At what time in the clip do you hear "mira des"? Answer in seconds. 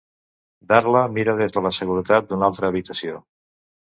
1.17-1.53